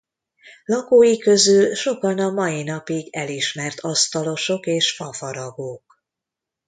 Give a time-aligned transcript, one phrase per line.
[0.65, 6.03] Lakói közül sokan a mai napig elismert asztalosok és fafaragók.